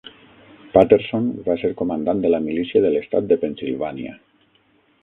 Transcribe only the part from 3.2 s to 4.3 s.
de Pennsilvània.